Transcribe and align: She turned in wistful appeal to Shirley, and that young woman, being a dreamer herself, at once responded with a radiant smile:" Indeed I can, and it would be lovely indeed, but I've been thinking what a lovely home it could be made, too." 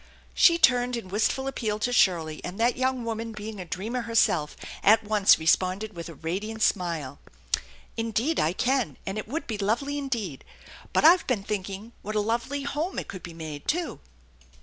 She 0.33 0.57
turned 0.57 0.95
in 0.97 1.09
wistful 1.09 1.45
appeal 1.47 1.77
to 1.77 1.93
Shirley, 1.93 2.41
and 2.43 2.59
that 2.59 2.75
young 2.75 3.05
woman, 3.05 3.33
being 3.33 3.59
a 3.59 3.65
dreamer 3.65 4.01
herself, 4.01 4.57
at 4.81 5.03
once 5.03 5.37
responded 5.37 5.95
with 5.95 6.09
a 6.09 6.15
radiant 6.15 6.63
smile:" 6.63 7.19
Indeed 7.97 8.39
I 8.39 8.51
can, 8.53 8.97
and 9.05 9.19
it 9.19 9.27
would 9.27 9.45
be 9.45 9.59
lovely 9.59 9.99
indeed, 9.99 10.43
but 10.91 11.05
I've 11.05 11.27
been 11.27 11.43
thinking 11.43 11.91
what 12.01 12.15
a 12.15 12.19
lovely 12.19 12.63
home 12.63 12.97
it 12.97 13.07
could 13.09 13.21
be 13.21 13.35
made, 13.35 13.67
too." 13.67 13.99